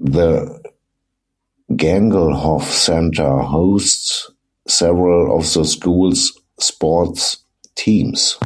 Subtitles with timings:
[0.00, 0.62] The
[1.72, 4.30] Gangelhoff Center hosts
[4.68, 7.38] several of the school's sports
[7.74, 8.36] teams.